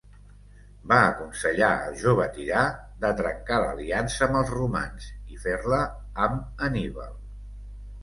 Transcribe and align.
Va 0.91 0.95
aconsellar 1.09 1.69
al 1.89 1.99
jove 2.05 2.25
tirà 2.39 2.65
de 3.05 3.13
trencar 3.21 3.61
l'aliança 3.67 4.27
amb 4.31 4.43
els 4.43 4.53
romans 4.57 5.13
i 5.37 5.41
fer-la 5.47 5.85
amb 6.29 6.69
Anníbal. 6.71 7.19